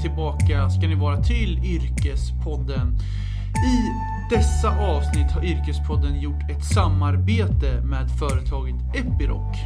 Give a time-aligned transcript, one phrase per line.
[0.00, 2.98] tillbaka ska ni vara till Yrkespodden.
[3.66, 3.78] I
[4.34, 9.56] dessa avsnitt har Yrkespodden gjort ett samarbete med företaget Epiroc.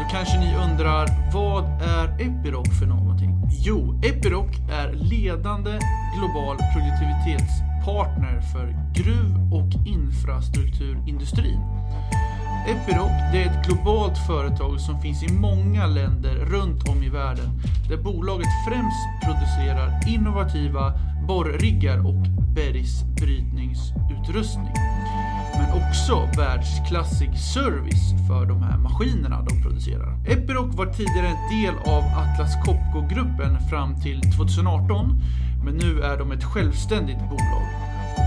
[0.00, 3.42] Då kanske ni undrar, vad är Epiroc för någonting?
[3.50, 5.78] Jo, Epiroc är ledande
[6.18, 11.60] global produktivitetspartner för gruv och infrastrukturindustrin.
[12.66, 17.60] Epiroc det är ett globalt företag som finns i många länder runt om i världen
[17.88, 20.92] där bolaget främst producerar innovativa
[21.28, 24.74] borrriggar och bergsbrytningsutrustning.
[25.56, 30.18] Men också världsklassig service för de här maskinerna de producerar.
[30.28, 35.20] Epiroc var tidigare en del av Atlas Copco-gruppen fram till 2018
[35.64, 37.68] men nu är de ett självständigt bolag.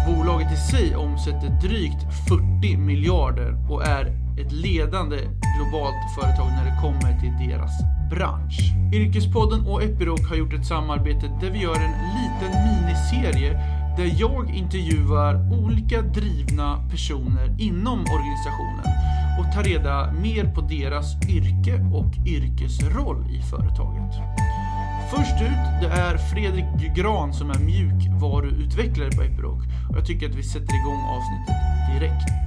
[0.07, 5.17] Bolaget i sig omsätter drygt 40 miljarder och är ett ledande
[5.57, 7.71] globalt företag när det kommer till deras
[8.09, 8.59] bransch.
[8.93, 13.51] Yrkespodden och Epiroc har gjort ett samarbete där vi gör en liten miniserie
[13.97, 18.85] där jag intervjuar olika drivna personer inom organisationen
[19.39, 24.15] och tar reda mer på deras yrke och yrkesroll i företaget.
[25.09, 30.35] Först ut, det är Fredrik Gran som är mjukvaruutvecklare på Epiroc och jag tycker att
[30.35, 31.55] vi sätter igång avsnittet
[31.93, 32.44] direkt.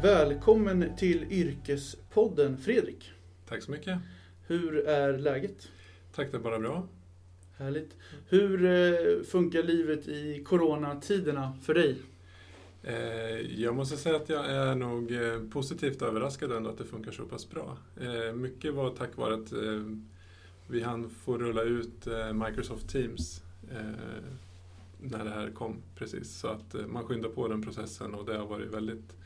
[0.00, 3.12] Välkommen till Yrkespodden Fredrik.
[3.48, 3.98] Tack så mycket.
[4.46, 5.68] Hur är läget?
[6.14, 6.88] Tack, det är bara bra.
[7.56, 7.96] Härligt.
[8.28, 11.96] Hur eh, funkar livet i coronatiderna för dig?
[12.82, 17.12] Eh, jag måste säga att jag är nog eh, positivt överraskad ändå att det funkar
[17.12, 17.76] så pass bra.
[18.34, 19.52] Mycket var tack vare att
[20.66, 23.42] vi hann få rulla ut Microsoft Teams
[25.00, 26.38] när det här kom precis.
[26.38, 29.16] Så att man skyndar på den processen och det har varit väldigt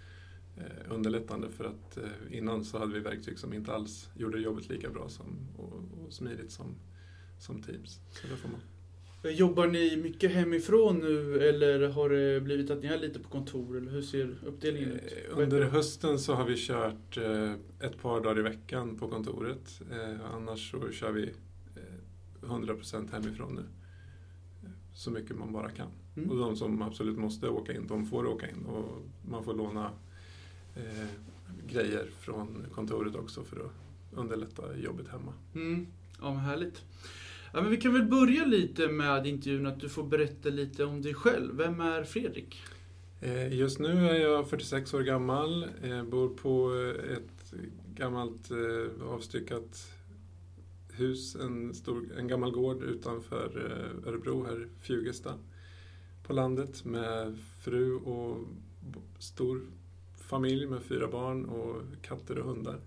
[0.89, 4.91] underlättande för att eh, innan så hade vi verktyg som inte alls gjorde jobbet lika
[4.91, 6.75] bra som, och, och smidigt som,
[7.39, 8.00] som Teams.
[8.12, 8.61] Så det får man.
[9.22, 13.77] Jobbar ni mycket hemifrån nu eller har det blivit att ni är lite på kontor?
[13.77, 15.03] Eller hur ser uppdelningen ut?
[15.28, 19.81] Eh, under hösten så har vi kört eh, ett par dagar i veckan på kontoret.
[19.93, 21.33] Eh, annars så kör vi
[22.41, 23.62] 100% hemifrån nu.
[24.94, 25.91] Så mycket man bara kan.
[26.17, 26.31] Mm.
[26.31, 28.65] Och de som absolut måste åka in, de får åka in.
[28.67, 29.91] Och man får låna
[30.76, 31.09] eh,
[31.66, 33.72] grejer från kontoret också för att
[34.12, 35.32] underlätta jobbet hemma.
[35.54, 35.87] Mm.
[36.20, 36.82] Ja, men härligt.
[37.53, 41.03] Ja, men vi kan väl börja lite med intervjun, att du får berätta lite om
[41.03, 41.56] dig själv.
[41.56, 42.62] Vem är Fredrik?
[43.20, 46.72] Eh, just nu är jag 46 år gammal, eh, bor på
[47.16, 47.54] ett
[47.94, 49.93] gammalt eh, avstyckat
[50.93, 53.72] hus, en, stor, en gammal gård utanför
[54.06, 55.34] Örebro här, Fjugesta,
[56.26, 58.38] på landet med fru och
[59.19, 59.60] stor
[60.26, 62.81] familj med fyra barn och katter och hundar.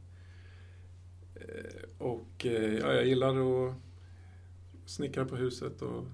[1.36, 3.76] Eh, och eh, ja, jag gillar att
[4.86, 6.06] snickra på huset och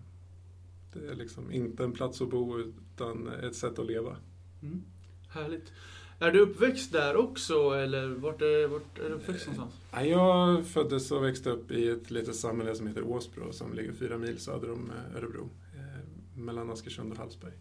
[0.94, 4.18] det är liksom inte en plats att bo utan ett sätt att leva.
[4.62, 4.84] Mm.
[5.30, 5.74] Härligt.
[6.20, 10.08] Är du uppväxt där också eller vart är, vart är du uppväxt någonstans?
[10.08, 14.18] Jag föddes och växte upp i ett litet samhälle som heter Åsbro som ligger fyra
[14.18, 15.50] mil söder om eh, Örebro.
[16.36, 17.54] Mellan Askersund och Hallsberg.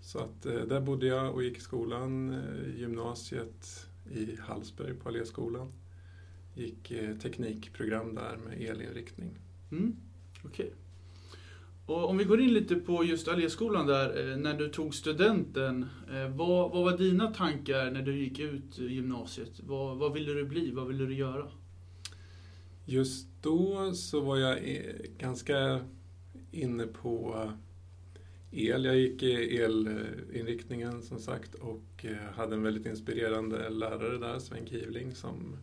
[0.00, 5.08] Så att eh, där bodde jag och gick i skolan, eh, gymnasiet i Hallsberg på
[5.08, 5.72] Alléskolan.
[6.54, 9.38] Gick eh, teknikprogram där med elinriktning.
[9.72, 9.96] Mm,
[10.44, 10.66] Okej.
[10.66, 10.76] Okay.
[11.86, 15.86] Och om vi går in lite på just Alléskolan där, när du tog studenten.
[16.34, 19.60] Vad, vad var dina tankar när du gick ut gymnasiet?
[19.66, 20.70] Vad, vad ville du bli?
[20.70, 21.50] Vad ville du göra?
[22.84, 24.58] Just då så var jag
[25.18, 25.80] ganska
[26.50, 27.42] inne på
[28.52, 28.84] el.
[28.84, 35.14] Jag gick elinriktningen som sagt och eh, hade en väldigt inspirerande lärare där, Sven Kivling,
[35.14, 35.56] som,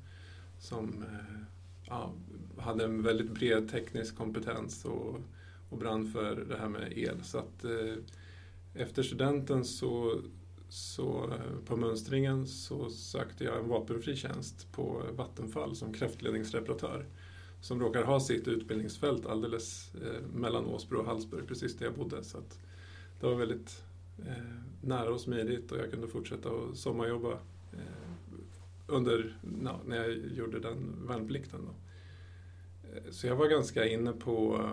[0.60, 1.42] som eh,
[1.86, 2.14] ja,
[2.58, 5.20] hade en väldigt bred teknisk kompetens och,
[5.70, 7.24] och brann för det här med el.
[7.24, 7.96] Så att, eh,
[8.74, 10.22] efter studenten så,
[10.70, 11.34] så
[11.66, 17.06] på mönstringen så sökte jag en vapenfri tjänst på Vattenfall som kraftledningsreparatör
[17.62, 19.92] som råkar ha sitt utbildningsfält alldeles
[20.34, 22.24] mellan Åsbro och Hallsberg, precis där jag bodde.
[22.24, 22.60] Så att,
[23.20, 23.84] det var väldigt
[24.26, 24.34] eh,
[24.82, 27.32] nära och smidigt och jag kunde fortsätta att sommarjobba
[27.74, 27.80] eh,
[28.88, 31.60] under, na, när jag gjorde den värnplikten.
[31.66, 31.74] Då.
[32.90, 34.70] Eh, så jag var ganska inne på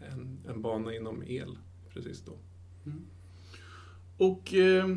[0.00, 1.58] en, en bana inom el
[1.92, 2.32] precis då.
[2.86, 3.06] Mm.
[4.16, 4.96] Och eh,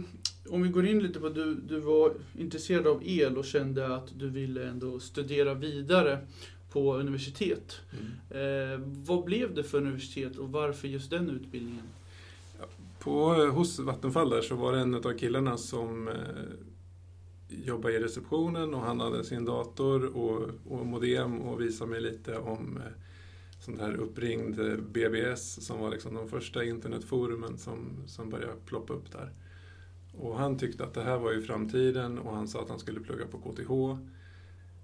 [0.50, 4.20] om vi går in lite på du, du var intresserad av el och kände att
[4.20, 6.28] du ville ändå studera vidare
[6.72, 7.82] på universitet.
[7.92, 8.74] Mm.
[8.74, 11.86] Eh, vad blev det för universitet och varför just den utbildningen?
[13.00, 16.14] På, eh, hos Vattenfall där så var det en av killarna som eh,
[17.50, 22.38] jobbade i receptionen och han hade sin dator och, och modem och visade mig lite
[22.38, 22.92] om eh,
[23.60, 28.94] sånt här uppringd eh, BBS som var liksom de första internetforumen som, som började ploppa
[28.94, 29.34] upp där.
[30.14, 33.00] Och han tyckte att det här var ju framtiden och han sa att han skulle
[33.00, 33.72] plugga på KTH.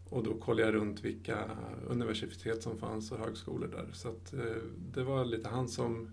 [0.09, 1.49] Och då kollade jag runt vilka
[1.87, 3.89] universitet som fanns och högskolor där.
[3.93, 4.61] Så att, eh,
[4.93, 6.09] det var lite han som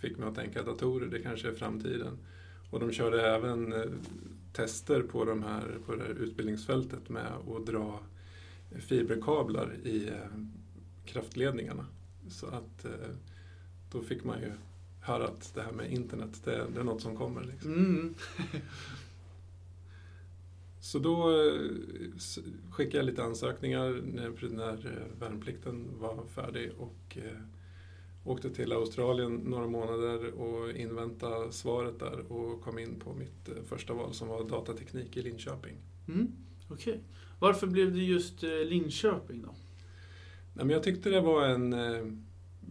[0.00, 2.18] fick mig att tänka att datorer, det kanske är framtiden.
[2.70, 3.80] Och de körde även eh,
[4.52, 8.00] tester på, de här, på det här utbildningsfältet med att dra
[8.78, 10.40] fiberkablar i eh,
[11.04, 11.86] kraftledningarna.
[12.28, 13.10] Så att eh,
[13.92, 14.52] då fick man ju
[15.00, 17.44] höra att det här med internet, det, det är något som kommer.
[17.44, 17.72] Liksom.
[17.72, 18.14] Mm.
[20.80, 21.32] Så då
[22.70, 27.18] skickade jag lite ansökningar när, när värnplikten var färdig och
[28.26, 33.62] åkte till Australien några månader och inväntade svaret där och kom in på mitt eh,
[33.64, 35.76] första val som var datateknik i Linköping.
[36.08, 36.32] Mm,
[36.68, 36.92] Okej.
[36.92, 37.02] Okay.
[37.38, 39.54] Varför blev det just eh, Linköping då?
[40.54, 42.06] Nej, men jag tyckte det var en eh,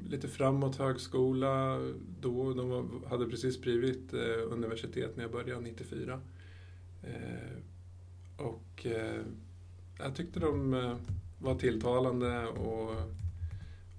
[0.09, 1.79] lite framåt högskola
[2.19, 2.53] då.
[2.53, 6.21] De var, hade precis blivit eh, universitet när jag började 94.
[7.03, 7.57] Eh,
[8.37, 8.85] och
[9.99, 10.71] jag tyckte de
[11.39, 12.91] var tilltalande och,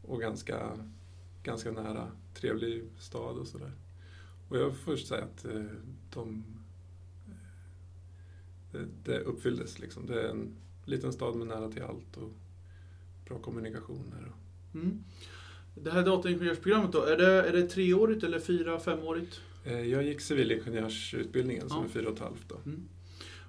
[0.02, 0.78] och ganska
[1.46, 3.72] ganska nära, trevlig stad och sådär.
[4.48, 5.62] Och jag vill först säga att eh,
[6.14, 6.44] de,
[8.72, 10.06] det, det uppfylldes liksom.
[10.06, 12.32] Det är en liten stad med nära till allt och
[13.28, 14.32] bra kommunikationer.
[14.74, 15.04] Mm.
[15.74, 19.40] Det här dataingenjörsprogrammet då, är det, är det treårigt eller fyra, femårigt?
[19.64, 21.84] Eh, jag gick civilingenjörsutbildningen som ja.
[21.84, 22.48] är fyra och ett halvt.
[22.48, 22.56] Då.
[22.56, 22.88] Mm.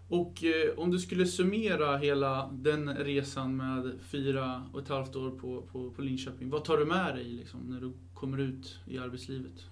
[0.09, 5.31] Och eh, om du skulle summera hela den resan med fyra och ett halvt år
[5.31, 8.97] på, på, på Linköping, vad tar du med dig liksom, när du kommer ut i
[8.97, 9.65] arbetslivet?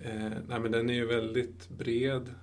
[0.00, 2.34] Eh, nej, men den är ju väldigt bred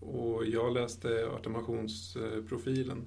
[0.00, 3.06] och jag läste automationsprofilen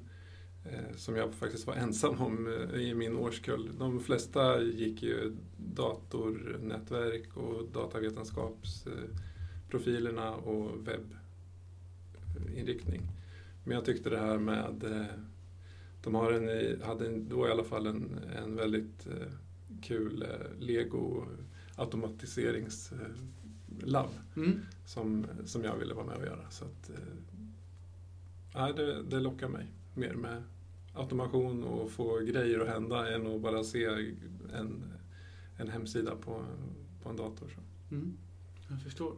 [0.66, 3.72] eh, som jag faktiskt var ensam om eh, i min årskull.
[3.80, 13.02] De flesta gick ju datornätverk och datavetenskapsprofilerna och webbinriktning.
[13.68, 15.06] Men jag tyckte det här med, eh,
[16.04, 19.28] de har en, hade då i alla fall en, en väldigt eh,
[19.82, 20.30] kul eh,
[20.60, 21.26] lego
[21.76, 24.60] automatiseringslabb mm.
[24.86, 26.50] som, som jag ville vara med och göra.
[26.50, 26.92] Så att,
[28.56, 30.44] äh, det, det lockar mig mer med
[30.94, 33.86] automation och få grejer att hända än att bara se
[34.54, 34.84] en,
[35.58, 36.46] en hemsida på,
[37.04, 37.50] på en dator.
[37.56, 37.62] Så.
[37.96, 38.18] Mm.
[38.70, 39.14] Jag förstår.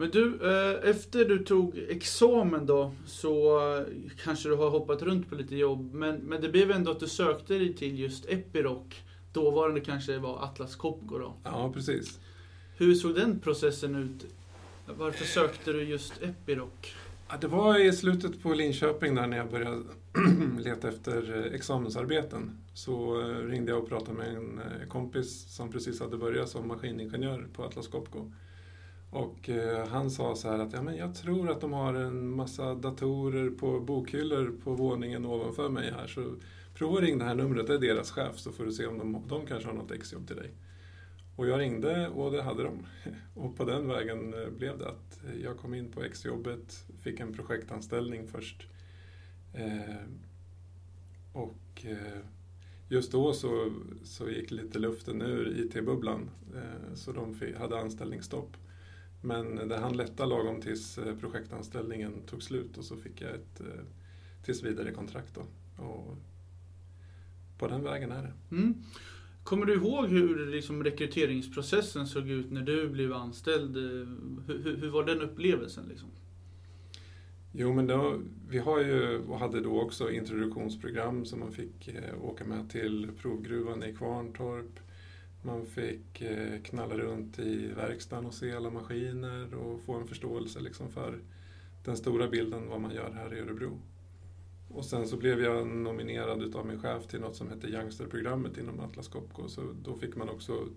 [0.00, 3.86] Men du, eh, efter du tog examen då så eh,
[4.24, 5.94] kanske du har hoppat runt på lite jobb.
[5.94, 8.86] Men, men det blev ändå att du sökte dig till just Epiroc.
[9.32, 11.34] Dåvarande kanske var Atlas Copco då.
[11.44, 12.20] Ja, precis.
[12.76, 14.26] Hur såg den processen ut?
[14.98, 16.68] Varför sökte du just Epiroc?
[17.28, 19.82] Ja, det var i slutet på Linköping där när jag började
[20.58, 22.58] leta efter eh, examensarbeten.
[22.74, 27.64] Så ringde jag och pratade med en kompis som precis hade börjat som maskiningenjör på
[27.64, 28.32] Atlas Copco.
[29.10, 32.36] Och eh, han sa så här att ja, men jag tror att de har en
[32.36, 36.06] massa datorer på bokhyllor på våningen ovanför mig här.
[36.06, 36.34] Så
[36.74, 39.24] prova ring det här numret, det är deras chef, så får du se om de,
[39.28, 40.50] de kanske har något exjobb till dig.
[41.36, 42.86] Och jag ringde och det hade de.
[43.34, 47.34] Och på den vägen eh, blev det att jag kom in på exjobbet, fick en
[47.34, 48.68] projektanställning först.
[49.54, 50.04] Eh,
[51.32, 52.20] och eh,
[52.88, 53.72] just då så,
[54.04, 58.56] så gick lite luften ur IT-bubblan, eh, så de hade anställningsstopp.
[59.20, 63.60] Men det hann lätta lagom tills eh, projektanställningen tog slut och så fick jag ett
[63.60, 63.84] eh,
[64.44, 65.34] tills vidare kontrakt.
[65.34, 65.42] Då.
[65.84, 66.16] Och
[67.58, 68.56] på den vägen är det.
[68.56, 68.74] Mm.
[69.44, 73.76] Kommer du ihåg hur liksom rekryteringsprocessen såg ut när du blev anställd?
[74.46, 75.84] Hur, hur var den upplevelsen?
[75.88, 76.08] Liksom?
[77.52, 82.24] Jo, men då, vi har ju, och hade då också introduktionsprogram som man fick eh,
[82.24, 84.80] åka med till provgruvan i Kvarntorp.
[85.42, 90.60] Man fick eh, knalla runt i verkstaden och se alla maskiner och få en förståelse
[90.60, 91.18] liksom för
[91.84, 93.80] den stora bilden vad man gör här i Örebro.
[94.68, 98.80] Och sen så blev jag nominerad utav min chef till något som hette Youngsterprogrammet inom
[98.80, 99.48] Atlas Copco.
[99.48, 100.68] Så då fick man också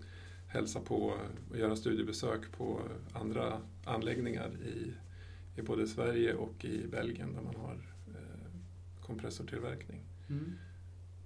[0.48, 1.14] hälsa på
[1.50, 2.80] och göra studiebesök på
[3.12, 4.92] andra anläggningar i,
[5.60, 7.74] i både Sverige och i Belgien där man har
[8.08, 8.60] eh,
[9.00, 10.00] kompressortillverkning.
[10.28, 10.52] Mm.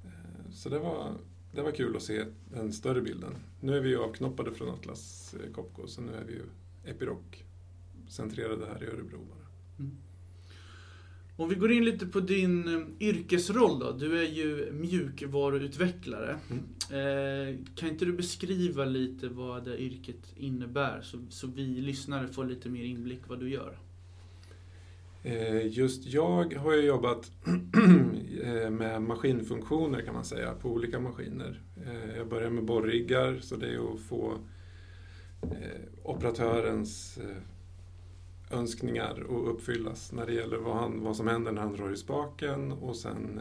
[0.05, 1.15] Eh, så det var,
[1.57, 3.35] det var kul att se den större bilden.
[3.61, 6.43] Nu är vi ju avknoppade från Atlas Copco så nu är vi ju
[6.85, 7.19] Epiroc
[8.09, 9.47] centrerade här i Örebro bara.
[9.79, 9.97] Mm.
[11.37, 13.93] Om vi går in lite på din eh, yrkesroll då.
[13.93, 16.39] Du är ju mjukvaruutvecklare.
[16.51, 16.65] Mm.
[16.91, 22.45] Eh, kan inte du beskriva lite vad det yrket innebär så, så vi lyssnare får
[22.45, 23.79] lite mer inblick vad du gör?
[25.27, 27.33] Eh, just jag har ju jobbat
[28.43, 31.61] eh, med maskinfunktioner kan man säga, på olika maskiner.
[31.87, 34.39] Eh, jag börjar med borriggar, så det är att få
[36.03, 37.19] operatörens
[38.51, 41.97] önskningar att uppfyllas när det gäller vad, han, vad som händer när han drar i
[41.97, 43.41] spaken och sen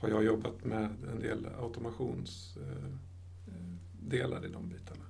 [0.00, 5.04] har jag jobbat med en del automationsdelar i de bitarna.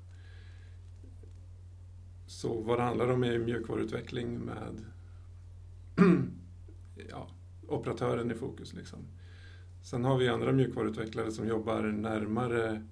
[2.27, 4.85] Så vad det handlar om är mjukvaruutveckling med
[7.11, 7.29] ja,
[7.69, 8.75] operatören i fokus.
[8.75, 8.99] Liksom.
[9.83, 12.87] Sen har vi andra mjukvaruutvecklare som jobbar närmare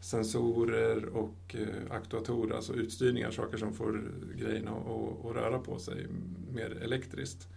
[0.00, 6.06] sensorer och eh, aktuatorer, alltså utstyrningar, saker som får grejerna att röra på sig
[6.52, 7.48] mer elektriskt.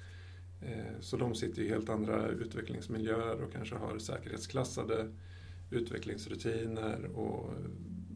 [0.62, 5.12] Eh, så de sitter i helt andra utvecklingsmiljöer och kanske har säkerhetsklassade
[5.72, 7.54] utvecklingsrutiner och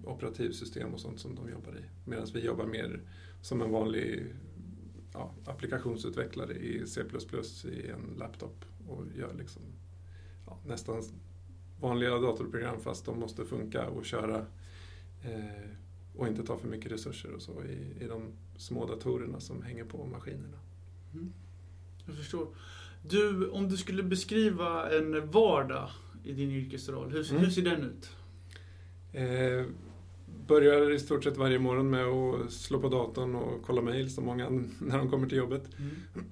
[0.03, 2.09] operativsystem och sånt som de jobbar i.
[2.09, 3.01] Medan vi jobbar mer
[3.41, 4.25] som en vanlig
[5.13, 7.01] ja, applikationsutvecklare i C++
[7.63, 9.61] i en laptop och gör liksom,
[10.45, 11.03] ja, nästan
[11.79, 14.45] vanliga datorprogram fast de måste funka och köra
[15.23, 15.69] eh,
[16.15, 19.83] och inte ta för mycket resurser och så i, i de små datorerna som hänger
[19.83, 20.57] på maskinerna.
[21.13, 21.33] Mm.
[22.05, 22.47] Jag förstår.
[23.09, 25.89] Du, om du skulle beskriva en vardag
[26.23, 27.43] i din yrkesroll, hur, mm.
[27.43, 28.09] hur ser den ut?
[29.13, 29.65] Eh,
[30.51, 34.25] börjar i stort sett varje morgon med att slå på datorn och kolla mejl som
[34.25, 35.69] många när de kommer till jobbet.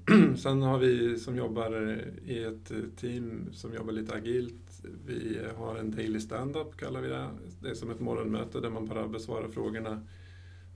[0.08, 0.38] Mm.
[0.38, 4.82] Sen har vi som jobbar i ett team som jobbar lite agilt.
[5.06, 7.30] Vi har en daily stand-up kallar vi det.
[7.62, 10.02] Det är som ett morgonmöte där man bara besvarar frågorna.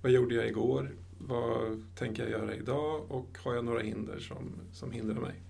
[0.02, 0.92] Vad gjorde jag igår?
[1.18, 3.12] Vad tänker jag göra idag?
[3.12, 5.42] Och har jag några hinder som, som hindrar mig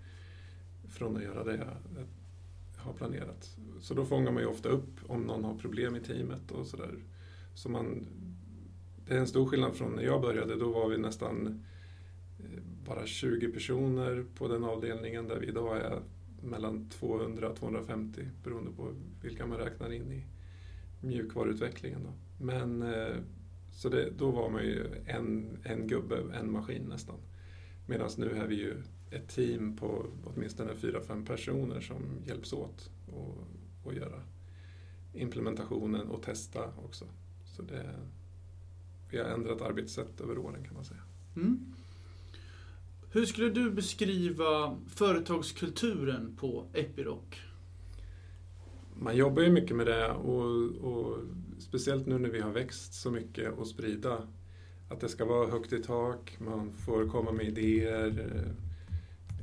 [0.89, 2.03] från att göra det jag
[2.83, 3.57] har planerat?
[3.81, 6.95] Så då fångar man ju ofta upp om någon har problem i teamet och sådär
[7.53, 8.07] så man,
[9.07, 10.55] det är en stor skillnad från när jag började.
[10.55, 11.63] Då var vi nästan
[12.39, 16.01] eh, bara 20 personer på den avdelningen där vi idag är
[16.41, 20.23] mellan 200 och 250 beroende på vilka man räknar in i
[21.01, 22.03] mjukvaruutvecklingen.
[22.03, 22.13] Då.
[22.45, 23.15] Men, eh,
[23.71, 27.15] så det, då var man ju en, en gubbe, en maskin nästan.
[27.87, 32.89] Medan nu är vi ju ett team på åtminstone fyra fem personer som hjälps åt
[33.85, 34.21] att göra
[35.13, 37.05] implementationen och testa också.
[37.55, 37.95] Så det,
[39.09, 41.01] vi har ändrat arbetssätt över åren kan man säga.
[41.35, 41.73] Mm.
[43.11, 47.23] Hur skulle du beskriva företagskulturen på Epiroc?
[48.95, 51.17] Man jobbar ju mycket med det och, och,
[51.59, 54.27] speciellt nu när vi har växt så mycket och sprida
[54.89, 58.45] att det ska vara högt i tak, man får komma med idéer.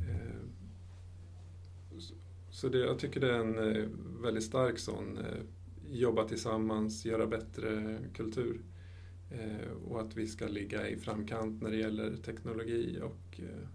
[0.08, 0.46] Eh,
[2.50, 3.88] så det, jag tycker det är en eh,
[4.22, 5.42] väldigt stark sån eh,
[5.90, 8.61] jobba tillsammans, göra bättre kultur.
[9.30, 13.68] Eh, och att vi ska ligga i framkant när det gäller teknologi och eh,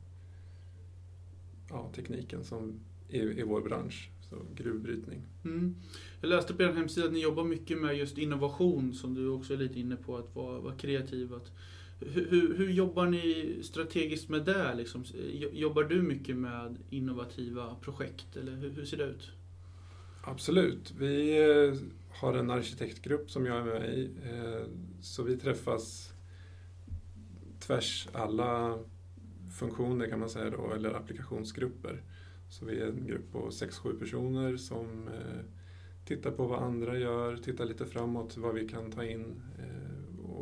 [1.69, 2.79] ja, tekniken som
[3.09, 5.21] i, i vår bransch, så gruvbrytning.
[5.45, 5.75] Mm.
[6.21, 9.53] Jag läste på er hemsida att ni jobbar mycket med just innovation som du också
[9.53, 11.33] är lite inne på, att vara, vara kreativ.
[11.33, 11.51] Att,
[11.99, 14.75] hur, hur, jobbar ni strategiskt med det?
[14.75, 15.03] Liksom?
[15.51, 19.31] Jobbar du mycket med innovativa projekt eller hur, hur ser det ut?
[20.27, 20.91] Absolut.
[20.91, 21.75] Vi eh,
[22.09, 24.11] har en arkitektgrupp som jag är med i.
[24.23, 24.65] Eh,
[25.01, 26.13] så vi träffas
[27.59, 28.79] tvärs alla
[29.59, 32.01] funktioner kan man säga då, eller applikationsgrupper.
[32.49, 35.41] Så vi är en grupp på 6-7 personer som eh,
[36.05, 39.41] tittar på vad andra gör, tittar lite framåt vad vi kan ta in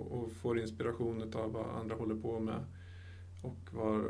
[0.10, 2.66] och får inspiration av vad andra håller på med.
[3.44, 4.10] Och var,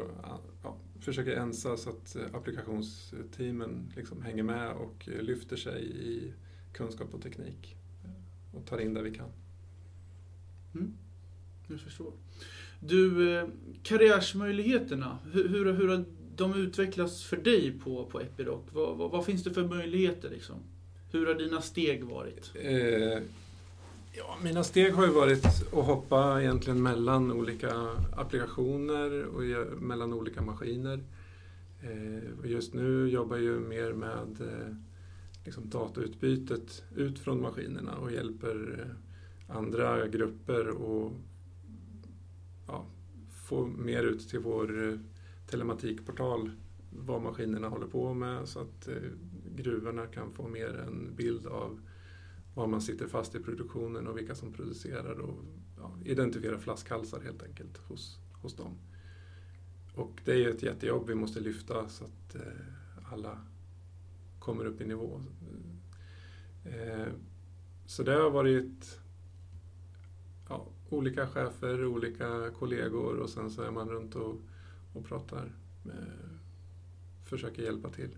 [0.63, 6.33] ja, försöker ensa så att eh, applikationsteamen liksom hänger med och eh, lyfter sig i
[6.73, 9.29] kunskap och teknik eh, och tar in det vi kan.
[10.75, 10.93] Mm.
[11.67, 12.13] Jag förstår.
[12.79, 13.49] Du,
[13.83, 18.61] karriärsmöjligheterna, hur, hur, hur har de utvecklats för dig på, på Epiroc?
[18.71, 20.29] Vad, vad, vad finns det för möjligheter?
[20.29, 20.55] Liksom?
[21.11, 22.51] Hur har dina steg varit?
[22.55, 23.23] Eh,
[24.15, 27.71] Ja, mina steg har ju varit att hoppa egentligen mellan olika
[28.15, 31.03] applikationer och mellan olika maskiner.
[31.81, 34.75] Eh, just nu jobbar jag ju mer med eh,
[35.45, 41.11] liksom datautbytet ut från maskinerna och hjälper eh, andra grupper att
[42.67, 42.85] ja,
[43.47, 44.99] få mer ut till vår
[45.49, 46.51] telematikportal
[46.89, 48.89] vad maskinerna håller på med så att
[49.55, 51.79] gruvorna kan få mer en bild av
[52.53, 55.39] var man sitter fast i produktionen och vilka som producerar och
[55.77, 58.77] ja, identifiera flaskhalsar helt enkelt hos, hos dem.
[59.95, 63.37] Och det är ju ett jättejobb vi måste lyfta så att eh, alla
[64.39, 65.21] kommer upp i nivå.
[66.65, 67.07] Eh,
[67.85, 68.99] så det har varit
[70.49, 74.41] ja, olika chefer, olika kollegor och sen så är man runt och,
[74.93, 75.51] och pratar,
[75.83, 76.07] med,
[77.25, 78.17] försöker hjälpa till.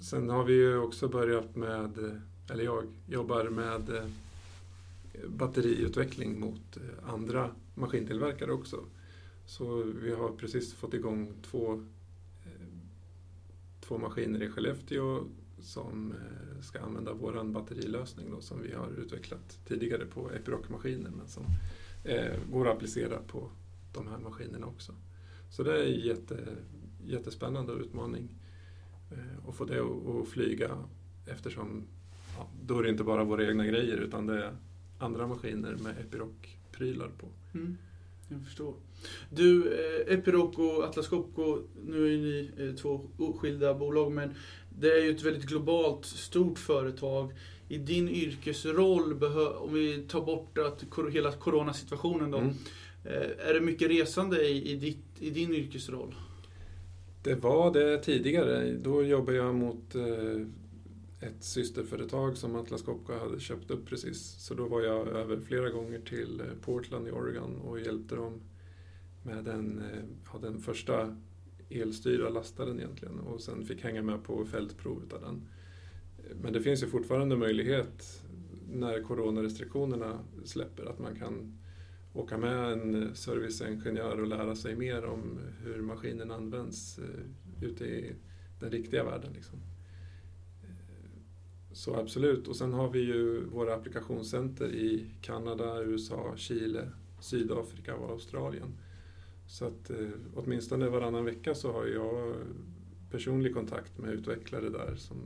[0.00, 4.04] Sen har vi ju också börjat med, eller jag jobbar med eh,
[5.28, 8.84] batteriutveckling mot eh, andra maskintillverkare också.
[9.46, 11.72] Så vi har precis fått igång två,
[12.44, 12.78] eh,
[13.80, 15.24] två maskiner i Skellefteå
[15.60, 16.14] som
[16.62, 21.44] ska använda vår batterilösning då, som vi har utvecklat tidigare på Epiroc-maskiner men som
[22.04, 23.50] eh, går att applicera på
[23.92, 24.92] de här maskinerna också.
[25.50, 26.56] Så det är en jätte,
[27.04, 28.28] jättespännande utmaning
[29.10, 30.78] eh, att få det att flyga
[31.26, 31.84] eftersom
[32.62, 34.52] då är det inte bara våra egna grejer utan det är
[34.98, 37.26] andra maskiner med Epiroc-prylar på.
[37.54, 37.76] Mm,
[38.28, 38.74] jag förstår.
[39.30, 43.00] Du, eh, Epiroc och Atlas Copco, nu är ni eh, två
[43.38, 44.34] skilda bolag, men
[44.78, 47.32] det är ju ett väldigt globalt, stort företag.
[47.68, 49.24] I din yrkesroll,
[49.56, 52.54] om vi tar bort att, hela coronasituationen då, mm.
[53.04, 56.14] Eh, är det mycket resande i, i, ditt, i din yrkesroll?
[57.22, 58.72] Det var det tidigare.
[58.72, 59.94] Då jobbade jag mot
[61.22, 64.20] ett systerföretag som Atlas Copco hade köpt upp precis.
[64.38, 68.40] Så då var jag över flera gånger till eh, Portland i Oregon och hjälpte dem
[69.22, 71.16] med den, eh, ja, den första
[71.70, 75.48] elstyrda lastaren egentligen och sen fick hänga med på fältprov utav den.
[76.42, 78.22] Men det finns ju fortfarande möjlighet
[78.72, 81.58] när coronarestriktionerna släpper att man kan
[82.14, 87.00] åka med en eh, serviceingenjör och lära sig mer om hur maskinen används
[87.60, 88.12] ute i
[88.60, 89.32] den riktiga världen.
[89.32, 89.58] Liksom.
[91.72, 96.88] Så absolut, och sen har vi ju våra applikationscenter i Kanada, USA, Chile,
[97.20, 98.72] Sydafrika och Australien
[99.46, 102.34] så att eh, åtminstone varannan vecka så har jag
[103.10, 105.18] personlig kontakt med utvecklare där som,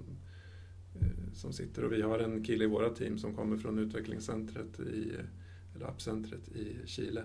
[1.01, 4.81] eh, som sitter och vi har en kille i våra team som kommer från utvecklingscentret
[4.81, 5.13] i,
[5.75, 7.25] eller appcentret i Chile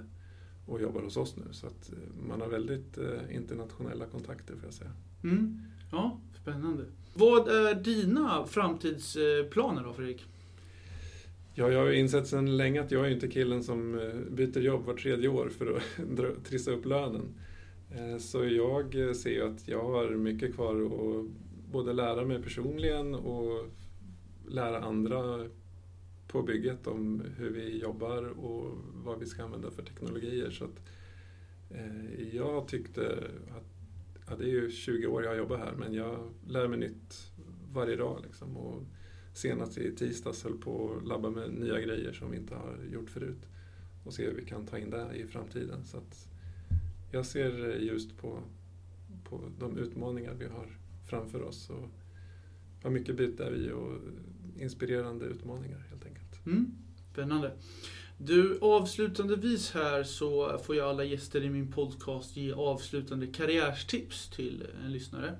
[0.65, 1.43] och jobbar hos oss nu.
[1.51, 4.91] Så att eh, man har väldigt eh, internationella kontakter får jag säga.
[5.23, 5.59] Mm.
[5.91, 6.85] Ja, spännande.
[7.13, 10.25] Vad är dina framtidsplaner då Fredrik?
[11.53, 14.59] Ja, jag har ju insett sedan länge att jag är inte killen som eh, byter
[14.59, 17.33] jobb var tredje år för att trissa upp lönen.
[17.91, 21.25] Eh, så jag eh, ser ju att jag har mycket kvar att
[21.71, 23.65] både lära mig personligen och
[24.47, 25.49] lära andra
[26.27, 30.49] på bygget om hur vi jobbar och vad vi ska använda för teknologier.
[30.49, 30.81] Så att,
[31.69, 33.80] eh, jag tyckte att,
[34.27, 37.31] ja, det är ju 20 år jag jobbar här, men jag lär mig nytt
[37.73, 38.19] varje dag.
[38.23, 38.83] Liksom, och
[39.33, 43.09] senast i tisdags höll på att labba med nya grejer som vi inte har gjort
[43.09, 43.47] förut
[44.03, 45.85] och se hur vi kan ta in det i framtiden.
[45.85, 46.27] Så att
[47.11, 48.39] jag ser just på,
[49.23, 50.67] på de utmaningar vi har
[51.09, 51.89] framför oss och
[52.83, 53.97] har mycket byte vi och
[54.57, 56.45] inspirerande utmaningar helt enkelt.
[56.45, 56.71] Mm,
[57.11, 57.51] spännande.
[58.25, 64.63] Du, avslutandevis här så får jag alla gäster i min podcast ge avslutande karriärstips till
[64.85, 65.37] en lyssnare.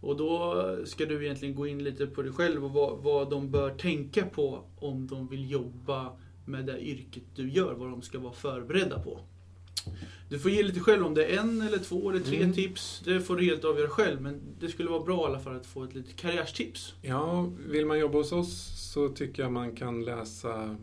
[0.00, 3.50] Och då ska du egentligen gå in lite på dig själv och vad, vad de
[3.50, 6.12] bör tänka på om de vill jobba
[6.44, 9.20] med det yrket du gör, vad de ska vara förberedda på.
[10.28, 12.52] Du får ge lite själv om det är en eller två eller tre mm.
[12.52, 13.02] tips.
[13.04, 14.20] Det får du helt avgöra själv.
[14.20, 16.94] Men det skulle vara bra i alla fall att få ett litet karriärstips.
[17.02, 20.76] Ja, vill man jobba hos oss så tycker jag man kan läsa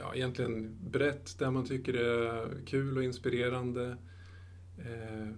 [0.00, 3.96] ja, egentligen brett där man tycker det är kul och inspirerande.
[4.78, 5.28] Eh,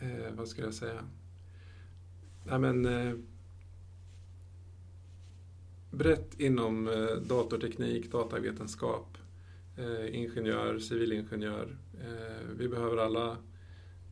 [0.00, 1.04] eh, vad ska jag säga?
[2.44, 3.14] Nej, men, eh,
[5.90, 9.18] brett inom eh, datorteknik, datavetenskap,
[9.76, 11.76] eh, ingenjör, civilingenjör.
[12.00, 13.36] Eh, vi behöver alla,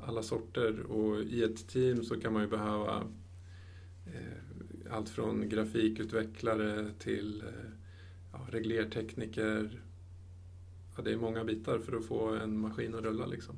[0.00, 2.96] alla sorter och i ett team så kan man ju behöva
[4.06, 4.45] eh,
[4.90, 7.70] allt från grafikutvecklare till eh,
[8.32, 9.82] ja, reglertekniker.
[10.96, 13.26] Ja, det är många bitar för att få en maskin att rulla.
[13.26, 13.56] Liksom.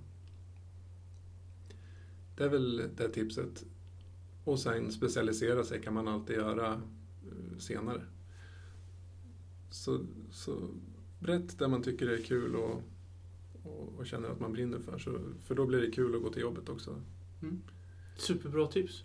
[2.36, 3.64] Det är väl det tipset.
[4.44, 8.02] Och sen specialisera sig kan man alltid göra eh, senare.
[9.70, 10.70] Så, så
[11.18, 12.82] brett där man tycker det är kul och,
[13.62, 14.98] och, och, känner att man brinner för.
[14.98, 17.02] Så, för då blir det kul att gå till jobbet också.
[17.42, 17.62] Mm.
[18.16, 19.04] Superbra tips.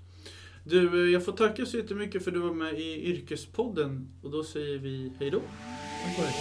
[0.65, 4.43] Du, jag får tacka så jättemycket för att du var med i Yrkespodden och då
[4.43, 5.39] säger vi hej då.
[5.39, 6.33] Tack och hej.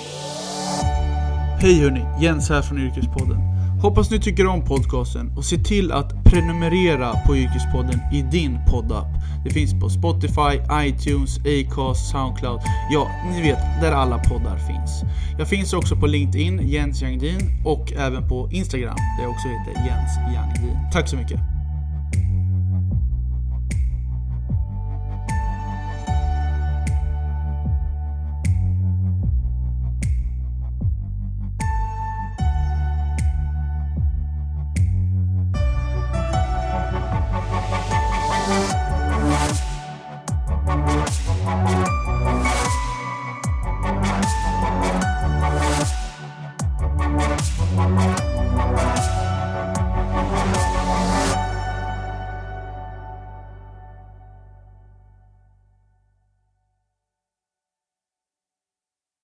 [1.61, 3.39] Hej hörni, Jens här från Yrkespodden.
[3.83, 9.09] Hoppas ni tycker om podcasten och se till att prenumerera på Yrkespodden i din poddapp.
[9.45, 12.61] Det finns på Spotify, iTunes, Acast, Soundcloud,
[12.93, 15.03] ja, ni vet, där alla poddar finns.
[15.39, 19.87] Jag finns också på LinkedIn, Jens Jangdin, och även på Instagram, där jag också heter
[19.87, 20.77] Jens Jangdin.
[20.93, 21.62] Tack så mycket!